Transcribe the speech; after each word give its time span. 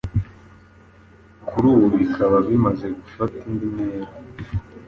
kuri 1.47 1.65
ubu 1.73 1.85
bikaba 1.97 2.35
bimaze 2.47 2.85
gufata 3.01 3.37
indi 3.49 3.67
ntera 3.73 4.09